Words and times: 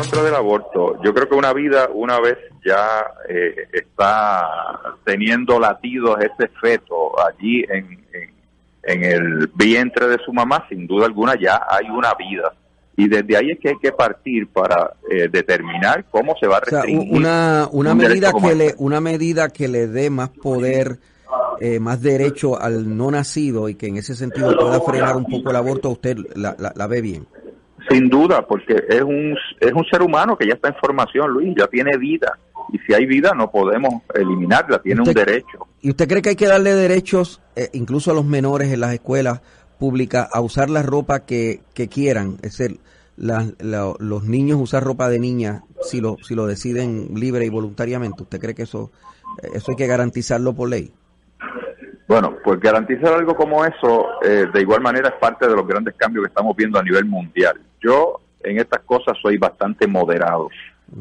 contra 0.00 0.22
del 0.22 0.34
aborto. 0.34 1.02
Yo 1.02 1.12
creo 1.14 1.28
que 1.28 1.34
una 1.34 1.52
vida, 1.52 1.88
una 1.92 2.20
vez 2.20 2.38
ya 2.64 3.04
eh, 3.28 3.68
está 3.72 4.46
teniendo 5.04 5.58
latidos 5.58 6.18
ese 6.20 6.48
feto 6.60 7.12
allí 7.20 7.64
en, 7.68 8.06
en, 8.82 9.04
el 9.04 9.50
vientre 9.54 10.08
de 10.08 10.18
su 10.24 10.32
mamá, 10.32 10.64
sin 10.68 10.86
duda 10.86 11.06
alguna 11.06 11.34
ya 11.38 11.60
hay 11.68 11.88
una 11.90 12.14
vida. 12.14 12.52
Y 12.96 13.06
desde 13.08 13.36
ahí 13.36 13.50
es 13.52 13.60
que 13.60 13.68
hay 13.68 13.78
que 13.80 13.92
partir 13.92 14.48
para 14.48 14.94
eh, 15.10 15.28
determinar 15.30 16.06
cómo 16.10 16.34
se 16.40 16.46
va 16.46 16.56
a 16.56 16.60
restringir. 16.60 17.16
una, 17.16 17.68
una, 17.70 17.94
medida 17.94 18.32
que 18.32 18.54
le, 18.54 18.74
una 18.78 19.00
medida 19.00 19.50
que 19.50 19.68
le 19.68 19.86
dé 19.86 20.10
más 20.10 20.30
poder, 20.30 20.98
eh, 21.60 21.78
más 21.78 22.02
derecho 22.02 22.60
al 22.60 22.96
no 22.96 23.10
nacido 23.10 23.68
y 23.68 23.76
que 23.76 23.86
en 23.86 23.98
ese 23.98 24.14
sentido 24.14 24.56
pueda 24.56 24.80
frenar 24.80 25.16
un 25.16 25.26
poco 25.26 25.50
el 25.50 25.56
aborto, 25.56 25.90
usted 25.90 26.16
la, 26.34 26.56
la 26.58 26.86
ve 26.86 27.00
bien. 27.00 27.26
Sin 27.88 28.08
duda, 28.08 28.46
porque 28.46 28.84
es 28.88 29.02
un, 29.02 29.34
es 29.60 29.72
un 29.72 29.84
ser 29.90 30.02
humano 30.02 30.36
que 30.36 30.46
ya 30.46 30.54
está 30.54 30.68
en 30.68 30.74
formación, 30.74 31.30
Luis, 31.30 31.54
ya 31.56 31.66
tiene 31.66 31.96
vida. 31.96 32.38
Y 32.72 32.78
si 32.80 32.92
hay 32.92 33.06
vida, 33.06 33.32
no 33.34 33.50
podemos 33.50 34.02
eliminarla, 34.14 34.78
tiene 34.80 35.00
un 35.00 35.12
derecho. 35.12 35.66
¿Y 35.80 35.90
usted 35.90 36.06
cree 36.06 36.20
que 36.20 36.30
hay 36.30 36.36
que 36.36 36.48
darle 36.48 36.74
derechos, 36.74 37.40
eh, 37.56 37.70
incluso 37.72 38.10
a 38.10 38.14
los 38.14 38.26
menores 38.26 38.70
en 38.72 38.80
las 38.80 38.92
escuelas 38.92 39.40
públicas, 39.78 40.28
a 40.32 40.40
usar 40.40 40.68
la 40.68 40.82
ropa 40.82 41.24
que, 41.24 41.60
que 41.72 41.88
quieran? 41.88 42.36
Es 42.42 42.58
decir, 42.58 42.78
los 43.16 44.24
niños 44.24 44.60
usar 44.60 44.84
ropa 44.84 45.08
de 45.08 45.18
niña 45.18 45.62
si 45.82 46.00
lo, 46.00 46.16
si 46.22 46.34
lo 46.34 46.46
deciden 46.46 47.14
libre 47.14 47.46
y 47.46 47.48
voluntariamente. 47.48 48.22
¿Usted 48.22 48.38
cree 48.38 48.54
que 48.54 48.62
eso, 48.62 48.90
eso 49.54 49.70
hay 49.70 49.76
que 49.76 49.86
garantizarlo 49.86 50.54
por 50.54 50.68
ley? 50.68 50.92
Bueno, 52.06 52.36
pues 52.42 52.58
garantizar 52.60 53.12
algo 53.12 53.34
como 53.34 53.64
eso, 53.64 54.06
eh, 54.24 54.46
de 54.52 54.60
igual 54.60 54.80
manera, 54.80 55.08
es 55.08 55.14
parte 55.16 55.46
de 55.46 55.54
los 55.54 55.66
grandes 55.66 55.94
cambios 55.96 56.24
que 56.24 56.28
estamos 56.28 56.56
viendo 56.56 56.78
a 56.78 56.82
nivel 56.82 57.04
mundial. 57.04 57.60
Yo 57.80 58.20
en 58.42 58.58
estas 58.58 58.80
cosas 58.82 59.16
soy 59.20 59.36
bastante 59.36 59.86
moderado 59.86 60.48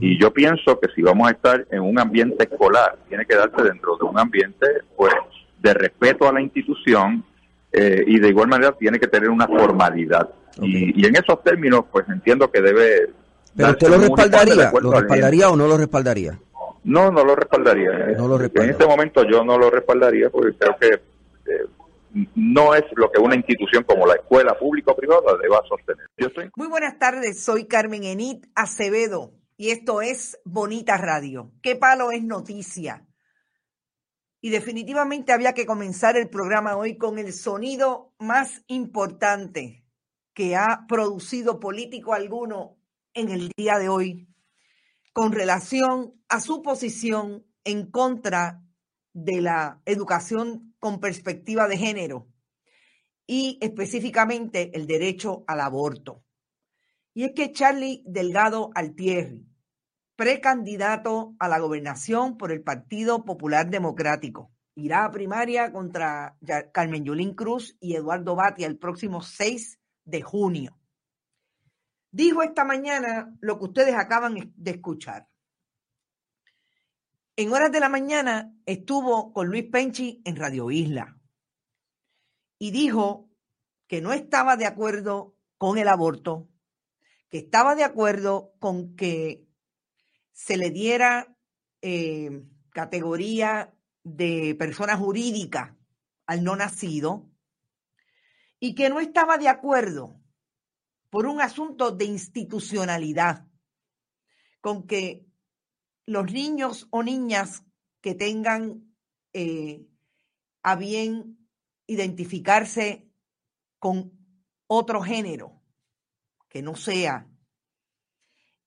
y 0.00 0.20
yo 0.20 0.32
pienso 0.32 0.78
que 0.80 0.88
si 0.94 1.02
vamos 1.02 1.28
a 1.28 1.30
estar 1.30 1.64
en 1.70 1.80
un 1.80 1.98
ambiente 2.00 2.44
escolar, 2.44 2.98
tiene 3.08 3.24
que 3.24 3.36
darse 3.36 3.62
dentro 3.62 3.96
de 3.96 4.04
un 4.04 4.18
ambiente 4.18 4.66
pues 4.96 5.14
de 5.60 5.72
respeto 5.72 6.28
a 6.28 6.32
la 6.32 6.40
institución 6.40 7.24
eh, 7.72 8.02
y 8.06 8.18
de 8.18 8.28
igual 8.28 8.48
manera 8.48 8.72
tiene 8.72 8.98
que 8.98 9.06
tener 9.06 9.30
una 9.30 9.46
formalidad. 9.46 10.30
Y, 10.60 11.06
en 11.06 11.14
esos 11.14 11.42
términos, 11.44 11.84
pues 11.92 12.08
entiendo 12.08 12.50
que 12.50 12.60
debe... 12.60 13.10
¿Pero 13.56 13.70
usted 13.70 13.88
lo 13.88 13.98
respaldaría? 13.98 14.72
¿Lo 14.80 14.90
respaldaría 14.90 15.50
o 15.50 15.56
no 15.56 15.68
lo 15.68 15.76
respaldaría? 15.76 16.38
No, 16.82 17.12
no 17.12 17.24
lo 17.24 17.36
respaldaría. 17.36 17.90
En 17.92 18.70
este 18.70 18.86
momento 18.86 19.22
yo 19.24 19.44
no 19.44 19.56
lo 19.58 19.70
respaldaría 19.70 20.30
porque 20.30 20.56
creo 20.58 20.76
que 20.76 20.88
eh, 20.94 21.66
no 22.34 22.74
es 22.74 22.84
lo 22.96 23.10
que 23.10 23.20
una 23.20 23.36
institución 23.36 23.84
como 23.84 24.06
la 24.06 24.14
escuela 24.14 24.58
pública 24.58 24.92
o 24.92 24.96
privada 24.96 25.36
deba 25.40 25.62
sostener. 25.68 26.08
Muy 26.56 26.68
buenas 26.68 26.98
tardes, 26.98 27.42
soy 27.42 27.66
Carmen 27.66 28.04
Enit 28.04 28.46
Acevedo 28.54 29.34
y 29.56 29.70
esto 29.70 30.00
es 30.00 30.38
Bonita 30.44 30.96
Radio. 30.96 31.52
¿Qué 31.62 31.76
palo 31.76 32.10
es 32.10 32.22
noticia? 32.22 33.06
Y 34.40 34.50
definitivamente 34.50 35.32
había 35.32 35.52
que 35.52 35.66
comenzar 35.66 36.16
el 36.16 36.28
programa 36.28 36.76
hoy 36.76 36.96
con 36.96 37.18
el 37.18 37.32
sonido 37.32 38.14
más 38.18 38.62
importante 38.68 39.84
que 40.32 40.54
ha 40.54 40.86
producido 40.88 41.58
político 41.58 42.14
alguno 42.14 42.78
en 43.14 43.30
el 43.30 43.50
día 43.56 43.78
de 43.78 43.88
hoy 43.88 44.28
con 45.12 45.32
relación 45.32 46.14
a 46.28 46.40
su 46.40 46.62
posición 46.62 47.44
en 47.64 47.90
contra 47.90 48.62
de 49.24 49.40
la 49.40 49.80
educación 49.84 50.74
con 50.78 51.00
perspectiva 51.00 51.66
de 51.66 51.76
género 51.76 52.28
y 53.26 53.58
específicamente 53.60 54.70
el 54.74 54.86
derecho 54.86 55.44
al 55.46 55.60
aborto. 55.60 56.24
Y 57.14 57.24
es 57.24 57.32
que 57.32 57.52
Charlie 57.52 58.02
Delgado 58.06 58.70
Altieri, 58.74 59.44
precandidato 60.14 61.34
a 61.40 61.48
la 61.48 61.58
gobernación 61.58 62.38
por 62.38 62.52
el 62.52 62.62
Partido 62.62 63.24
Popular 63.24 63.68
Democrático, 63.68 64.52
irá 64.76 65.04
a 65.04 65.10
primaria 65.10 65.72
contra 65.72 66.36
Carmen 66.72 67.04
Yulín 67.04 67.34
Cruz 67.34 67.76
y 67.80 67.96
Eduardo 67.96 68.36
Batia 68.36 68.68
el 68.68 68.78
próximo 68.78 69.20
6 69.20 69.80
de 70.04 70.22
junio. 70.22 70.78
Dijo 72.12 72.42
esta 72.42 72.64
mañana 72.64 73.34
lo 73.40 73.58
que 73.58 73.64
ustedes 73.64 73.94
acaban 73.96 74.52
de 74.54 74.70
escuchar. 74.70 75.26
En 77.38 77.52
horas 77.52 77.70
de 77.70 77.78
la 77.78 77.88
mañana 77.88 78.52
estuvo 78.66 79.32
con 79.32 79.46
Luis 79.46 79.66
Penchi 79.70 80.20
en 80.24 80.34
Radio 80.34 80.72
Isla 80.72 81.16
y 82.58 82.72
dijo 82.72 83.30
que 83.86 84.00
no 84.00 84.12
estaba 84.12 84.56
de 84.56 84.66
acuerdo 84.66 85.36
con 85.56 85.78
el 85.78 85.86
aborto, 85.86 86.48
que 87.28 87.38
estaba 87.38 87.76
de 87.76 87.84
acuerdo 87.84 88.54
con 88.58 88.96
que 88.96 89.46
se 90.32 90.56
le 90.56 90.70
diera 90.70 91.32
eh, 91.80 92.42
categoría 92.70 93.72
de 94.02 94.56
persona 94.58 94.96
jurídica 94.96 95.76
al 96.26 96.42
no 96.42 96.56
nacido 96.56 97.30
y 98.58 98.74
que 98.74 98.90
no 98.90 98.98
estaba 98.98 99.38
de 99.38 99.48
acuerdo 99.48 100.20
por 101.08 101.26
un 101.26 101.40
asunto 101.40 101.92
de 101.92 102.04
institucionalidad 102.06 103.46
con 104.60 104.88
que 104.88 105.28
los 106.08 106.32
niños 106.32 106.88
o 106.90 107.02
niñas 107.02 107.64
que 108.00 108.14
tengan 108.14 108.94
eh, 109.34 109.86
a 110.62 110.74
bien 110.74 111.46
identificarse 111.86 113.12
con 113.78 114.18
otro 114.66 115.02
género 115.02 115.62
que 116.48 116.62
no 116.62 116.76
sea 116.76 117.30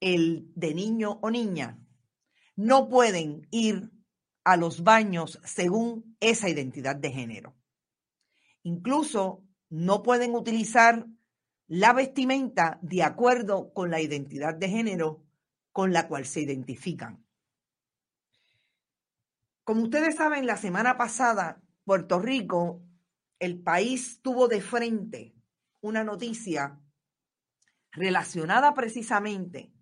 el 0.00 0.52
de 0.54 0.74
niño 0.74 1.18
o 1.22 1.30
niña, 1.30 1.78
no 2.56 2.90
pueden 2.90 3.48
ir 3.50 3.90
a 4.44 4.58
los 4.58 4.84
baños 4.84 5.40
según 5.42 6.16
esa 6.20 6.50
identidad 6.50 6.96
de 6.96 7.10
género. 7.10 7.56
Incluso 8.64 9.42
no 9.70 10.02
pueden 10.02 10.34
utilizar 10.34 11.06
la 11.68 11.94
vestimenta 11.94 12.78
de 12.82 13.02
acuerdo 13.02 13.72
con 13.72 13.90
la 13.90 14.02
identidad 14.02 14.54
de 14.54 14.68
género 14.68 15.24
con 15.72 15.94
la 15.94 16.06
cual 16.06 16.26
se 16.26 16.42
identifican. 16.42 17.29
Como 19.64 19.82
ustedes 19.82 20.16
saben, 20.16 20.46
la 20.46 20.56
semana 20.56 20.96
pasada, 20.96 21.60
Puerto 21.84 22.18
Rico, 22.18 22.82
el 23.38 23.62
país 23.62 24.20
tuvo 24.22 24.48
de 24.48 24.60
frente 24.60 25.34
una 25.80 26.04
noticia 26.04 26.80
relacionada 27.92 28.74
precisamente 28.74 29.72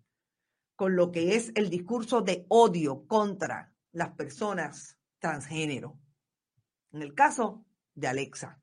con 0.77 0.95
lo 0.95 1.11
que 1.11 1.35
es 1.35 1.53
el 1.55 1.71
discurso 1.71 2.23
de 2.23 2.47
odio 2.49 3.07
contra 3.07 3.75
las 3.93 4.11
personas 4.11 4.99
transgénero. 5.19 5.99
En 6.93 7.03
el 7.03 7.15
caso 7.15 7.67
de 7.95 8.07
Alexa. 8.07 8.63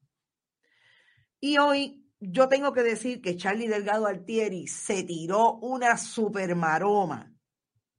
Y 1.42 1.58
hoy 1.58 2.10
yo 2.20 2.48
tengo 2.48 2.72
que 2.72 2.84
decir 2.84 3.22
que 3.22 3.36
Charlie 3.36 3.68
Delgado 3.68 4.08
Altieri 4.08 4.68
se 4.68 5.04
tiró 5.04 5.56
una 5.56 5.98
super 5.98 6.56
maroma 6.56 7.35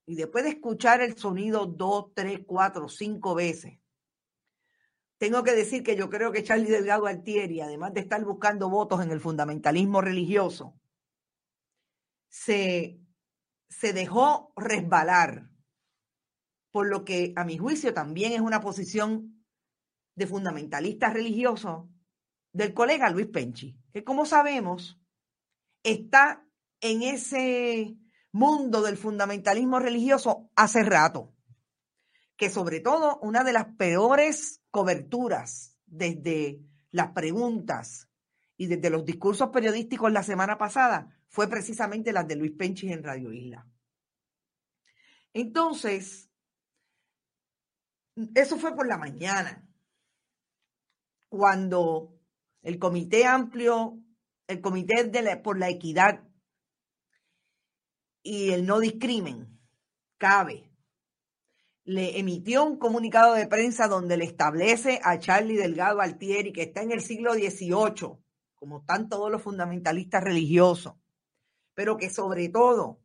y 0.07 0.15
después 0.15 0.45
de 0.45 0.51
escuchar 0.51 1.03
el 1.03 1.19
sonido 1.19 1.67
dos, 1.67 2.13
tres, 2.15 2.41
cuatro, 2.47 2.89
cinco 2.89 3.35
veces, 3.35 3.79
tengo 5.19 5.43
que 5.43 5.53
decir 5.53 5.83
que 5.83 5.97
yo 5.97 6.09
creo 6.09 6.31
que 6.31 6.45
Charlie 6.45 6.71
Delgado 6.71 7.07
Altieri, 7.07 7.61
además 7.61 7.93
de 7.93 8.01
estar 8.01 8.25
buscando 8.25 8.71
votos 8.71 9.03
en 9.03 9.11
el 9.11 9.21
fundamentalismo 9.21 10.01
religioso, 10.01 10.79
se, 12.29 13.01
se 13.69 13.93
dejó 13.93 14.53
resbalar 14.57 15.51
por 16.71 16.87
lo 16.87 17.05
que 17.05 17.33
a 17.37 17.45
mi 17.45 17.57
juicio 17.57 17.95
también 17.95 18.33
es 18.33 18.41
una 18.41 18.61
posición 18.61 19.45
de 20.15 20.27
fundamentalista 20.27 21.11
religioso 21.11 21.89
del 22.53 22.75
colega 22.75 23.11
Luis 23.11 23.27
Penchi, 23.27 23.79
que 23.93 24.05
como 24.05 24.27
sabemos 24.27 25.01
está 25.83 26.47
en 26.81 27.03
ese 27.03 27.97
mundo 28.33 28.83
del 28.83 28.97
fundamentalismo 28.97 29.79
religioso 29.79 30.51
hace 30.57 30.83
rato. 30.83 31.33
Que 32.37 32.51
sobre 32.51 32.81
todo 32.81 33.19
una 33.21 33.45
de 33.45 33.53
las 33.53 33.67
peores 33.77 34.63
coberturas 34.71 35.79
desde 35.87 36.61
las 36.91 37.13
preguntas 37.13 38.09
y 38.57 38.67
desde 38.67 38.91
los 38.91 39.05
discursos 39.05 39.51
periodísticos 39.51 40.13
la 40.13 40.23
semana 40.23 40.59
pasada 40.59 41.17
fue 41.29 41.49
precisamente 41.49 42.13
las 42.13 42.27
de 42.29 42.37
Luis 42.37 42.53
Penchis 42.53 42.93
en 42.93 43.03
Radio 43.03 43.33
Isla. 43.33 43.67
Entonces, 45.33 46.31
eso 48.35 48.59
fue 48.59 48.75
por 48.75 48.89
la 48.89 48.97
mañana, 48.97 49.69
cuando 51.29 52.19
el 52.63 52.79
Comité 52.79 53.27
Amplio, 53.27 53.99
el 54.47 54.63
Comité 54.63 55.05
de 55.05 55.37
por 55.37 55.59
la 55.59 55.69
Equidad 55.69 56.26
y 58.27 58.51
el 58.51 58.67
no 58.67 58.81
discrimen, 58.81 59.47
cabe. 60.19 60.69
Le 61.85 62.19
emitió 62.19 62.65
un 62.65 62.77
comunicado 62.77 63.35
de 63.35 63.47
prensa 63.47 63.87
donde 63.87 64.17
le 64.17 64.25
establece 64.25 65.01
a 65.05 65.21
Charlie 65.21 65.57
Delgado 65.57 66.01
Altieri 66.01 66.53
que 66.53 66.63
está 66.63 66.83
en 66.83 66.91
el 66.91 67.01
siglo 67.01 67.35
XVIII, 67.35 68.19
como 68.57 68.81
están 68.81 69.09
todos 69.09 69.31
los 69.31 69.43
fundamentalistas 69.43 70.25
religiosos, 70.25 70.95
pero 71.75 71.97
que 71.97 72.11
sobre 72.11 72.49
todo 72.49 73.01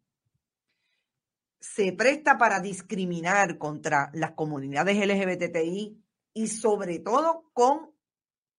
se 1.59 1.93
presta 1.93 2.39
para 2.39 2.59
discriminar 2.59 3.59
contra 3.59 4.09
las 4.15 4.31
comunidades 4.31 4.97
LGBTI 4.97 6.03
y 6.33 6.47
sobre 6.47 6.97
todo 6.97 7.51
con, 7.53 7.91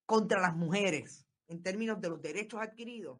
contra 0.05 0.39
las 0.39 0.55
mujeres 0.55 1.27
en 1.49 1.61
términos 1.61 1.99
de 1.99 2.07
los 2.09 2.21
derechos 2.21 2.61
adquiridos. 2.61 3.19